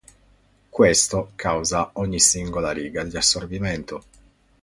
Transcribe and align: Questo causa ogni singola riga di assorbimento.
Questo 0.67 1.29
causa 1.35 1.91
ogni 1.93 2.19
singola 2.19 2.71
riga 2.71 3.03
di 3.03 3.15
assorbimento. 3.17 4.03